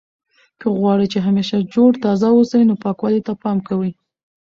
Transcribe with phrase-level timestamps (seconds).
[0.59, 3.91] که غواړئ چې همیشه جوړ تازه اوسئ نو پاکوالي ته پام کوئ.